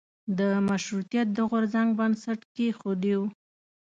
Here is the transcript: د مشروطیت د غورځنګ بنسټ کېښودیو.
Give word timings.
د 0.37 0.39
مشروطیت 0.67 1.27
د 1.33 1.39
غورځنګ 1.49 1.89
بنسټ 1.99 2.39
کېښودیو. 2.55 3.21